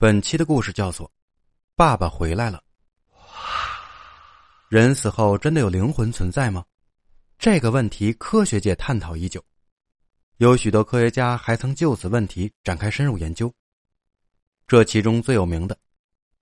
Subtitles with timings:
[0.00, 1.06] 本期的故事叫做
[1.76, 2.64] 《爸爸回来了》。
[4.70, 6.64] 人死后真的有灵魂存在吗？
[7.38, 9.44] 这个问题科学界探讨已久，
[10.38, 13.52] 有许多科学家还曾就此问题展开深入研究。
[14.66, 15.78] 这其中最有名的，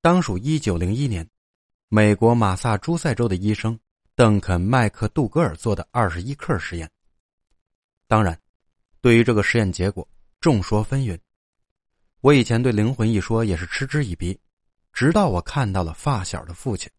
[0.00, 1.28] 当属一九零一年，
[1.88, 3.76] 美国马萨诸塞州的医生
[4.14, 6.88] 邓肯·麦克杜格尔做的二十一克实验。
[8.06, 8.40] 当然，
[9.00, 10.08] 对于这个实验结果，
[10.40, 11.18] 众说纷纭。
[12.20, 14.38] 我以前对灵魂一说也是嗤之以鼻，
[14.92, 16.90] 直到我看到了发小的父亲。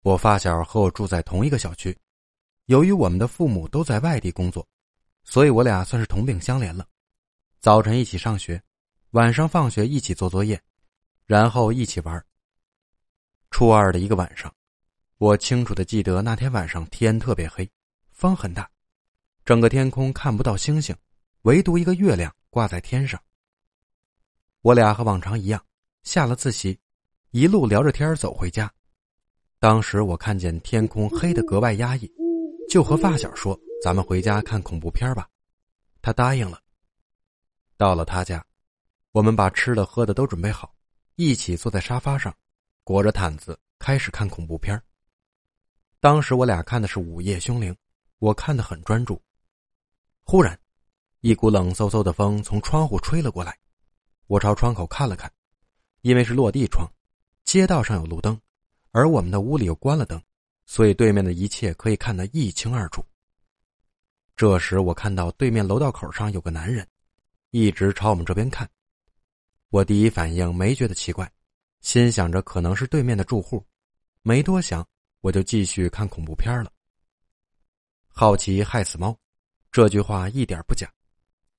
[0.00, 1.96] 我发小和我住在同一个小区，
[2.64, 4.66] 由于我们的父母都在外地工作，
[5.24, 6.88] 所以我俩算是同病相怜了。
[7.60, 8.60] 早晨一起上学，
[9.10, 10.60] 晚上放学一起做作业，
[11.26, 12.24] 然后一起玩。
[13.50, 14.52] 初二的一个晚上，
[15.18, 17.70] 我清楚的记得那天晚上天特别黑，
[18.12, 18.68] 风很大，
[19.44, 20.96] 整个天空看不到星星，
[21.42, 23.22] 唯独一个月亮挂在天上。
[24.62, 25.60] 我俩和往常一样，
[26.04, 26.78] 下了自习，
[27.32, 28.72] 一路聊着天走回家。
[29.58, 32.08] 当时我看见天空黑得格外压抑，
[32.70, 35.28] 就和发小说：“咱们回家看恐怖片吧。”
[36.00, 36.60] 他答应了。
[37.76, 38.44] 到了他家，
[39.10, 40.72] 我们把吃的喝的都准备好，
[41.16, 42.32] 一起坐在沙发上，
[42.84, 44.80] 裹着毯子开始看恐怖片。
[45.98, 47.72] 当时我俩看的是《午夜凶铃》，
[48.20, 49.20] 我看得很专注。
[50.22, 50.56] 忽然，
[51.18, 53.58] 一股冷飕飕的风从窗户吹了过来。
[54.32, 55.30] 我朝窗口看了看，
[56.00, 56.90] 因为是落地窗，
[57.44, 58.40] 街道上有路灯，
[58.90, 60.18] 而我们的屋里又关了灯，
[60.64, 63.04] 所以对面的一切可以看得一清二楚。
[64.34, 66.88] 这时，我看到对面楼道口上有个男人，
[67.50, 68.66] 一直朝我们这边看。
[69.68, 71.30] 我第一反应没觉得奇怪，
[71.82, 73.62] 心想着可能是对面的住户，
[74.22, 74.82] 没多想，
[75.20, 76.72] 我就继续看恐怖片了。
[78.08, 79.14] 好奇害死猫，
[79.70, 80.90] 这句话一点不假。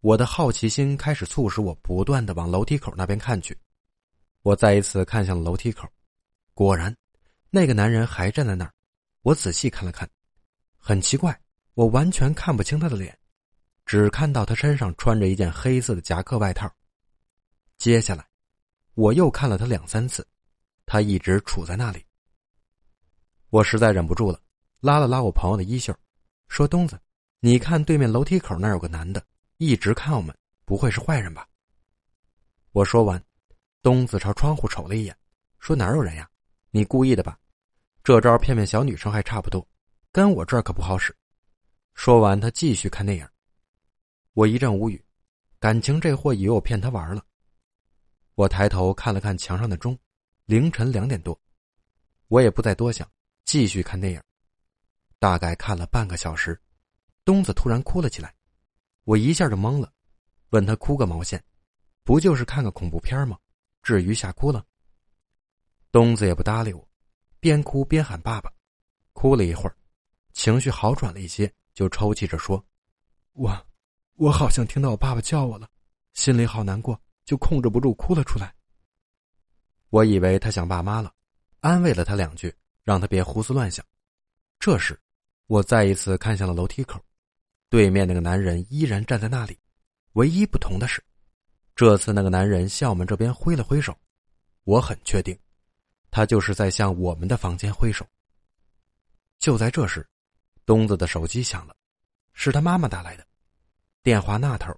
[0.03, 3.57] 我的好奇心开始促使我不断的往楼梯口那边看去，
[4.41, 5.87] 我再一次看向楼梯口，
[6.53, 6.93] 果然，
[7.49, 8.73] 那个男人还站在那儿。
[9.21, 10.09] 我仔细看了看，
[10.77, 11.39] 很奇怪，
[11.75, 13.17] 我完全看不清他的脸，
[13.85, 16.69] 只看到他身上穿着一件黑色的夹克外套。
[17.77, 18.27] 接下来，
[18.95, 20.27] 我又看了他两三次，
[20.85, 22.05] 他一直杵在那里。
[23.51, 24.41] 我实在忍不住了，
[24.81, 25.95] 拉了拉我朋友的衣袖，
[26.49, 26.99] 说：“东子，
[27.39, 29.25] 你看对面楼梯口那有个男的。”
[29.65, 31.47] 一直看我们，不会是坏人吧？
[32.73, 33.23] 我说完，
[33.81, 35.17] 东子朝窗户瞅了一眼，
[35.57, 36.29] 说：“哪有人呀？
[36.69, 37.39] 你故意的吧？
[38.03, 39.65] 这招骗骗小女生还差不多，
[40.11, 41.15] 跟我这儿可不好使。”
[41.95, 43.25] 说完，他继续看电影。
[44.33, 45.01] 我一阵无语，
[45.59, 47.25] 感情这货以为我骗他玩了。
[48.35, 49.97] 我抬头看了看墙上的钟，
[50.43, 51.39] 凌晨两点多。
[52.27, 53.09] 我也不再多想，
[53.45, 54.21] 继续看电影。
[55.19, 56.59] 大概看了半个小时，
[57.23, 58.35] 东子突然哭了起来。
[59.03, 59.91] 我一下就懵了，
[60.49, 61.43] 问他哭个毛线？
[62.03, 63.37] 不就是看个恐怖片吗？
[63.81, 64.65] 至于吓哭了？
[65.91, 66.87] 东子也不搭理我，
[67.39, 68.51] 边哭边喊爸爸。
[69.11, 69.77] 哭了一会儿，
[70.33, 72.63] 情绪好转了一些，就抽泣着说
[73.33, 73.67] ：“我，
[74.15, 75.69] 我好像听到我爸爸叫我了，
[76.13, 78.55] 心里好难过，就控制不住哭了出来。”
[79.91, 81.13] 我以为他想爸妈了，
[81.59, 82.53] 安慰了他两句，
[82.83, 83.85] 让他别胡思乱想。
[84.59, 84.99] 这时，
[85.47, 86.99] 我再一次看向了楼梯口。
[87.73, 89.57] 对面那个男人依然站在那里，
[90.11, 91.03] 唯一不同的是，
[91.75, 93.97] 这次那个男人向我们这边挥了挥手。
[94.63, 95.35] 我很确定，
[96.11, 98.05] 他就是在向我们的房间挥手。
[99.39, 100.07] 就在这时，
[100.67, 101.75] 东子的手机响了，
[102.33, 103.25] 是他妈妈打来的。
[104.03, 104.71] 电话那头，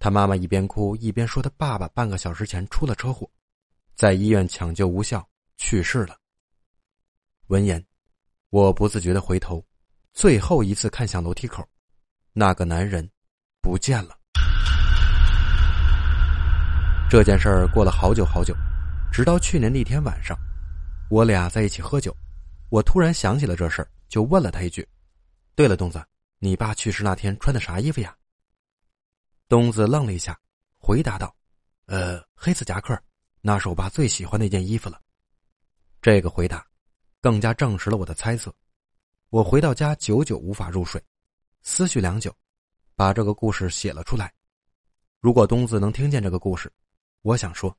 [0.00, 3.30] 他妈妈一边哭一边说：“他爸爸半个小时前出了车祸，
[3.94, 5.24] 在医院抢救无效
[5.58, 6.18] 去世了。”
[7.46, 7.86] 闻言，
[8.50, 9.64] 我不自觉的回头，
[10.12, 11.64] 最后一次看向楼梯口。
[12.34, 13.08] 那个男人
[13.60, 14.18] 不见了。
[17.10, 18.54] 这件事儿过了好久好久，
[19.12, 20.34] 直到去年那天晚上，
[21.10, 22.16] 我俩在一起喝酒，
[22.70, 24.88] 我突然想起了这事儿，就问了他一句
[25.54, 26.02] ：“对了，东子，
[26.38, 28.16] 你爸去世那天穿的啥衣服呀？”
[29.46, 30.38] 东子愣了一下，
[30.78, 31.36] 回答道
[31.84, 32.98] ：“呃，黑色夹克，
[33.42, 34.98] 那是我爸最喜欢的一件衣服了。”
[36.00, 36.66] 这个回答
[37.20, 38.50] 更加证实了我的猜测。
[39.28, 40.98] 我回到家，久久无法入睡。
[41.62, 42.34] 思绪良久，
[42.96, 44.32] 把这个故事写了出来。
[45.20, 46.70] 如果东子能听见这个故事，
[47.22, 47.76] 我想说，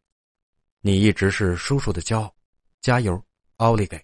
[0.81, 2.35] 你一直是叔叔的骄傲，
[2.81, 3.24] 加油，
[3.57, 4.03] 奥利给！